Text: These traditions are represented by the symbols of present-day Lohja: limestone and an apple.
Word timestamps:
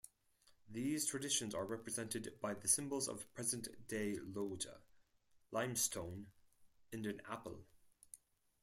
These 0.67 1.05
traditions 1.05 1.53
are 1.53 1.63
represented 1.63 2.33
by 2.41 2.55
the 2.55 2.67
symbols 2.67 3.07
of 3.07 3.31
present-day 3.35 4.17
Lohja: 4.33 4.79
limestone 5.51 6.25
and 6.91 7.05
an 7.05 7.21
apple. 7.29 7.67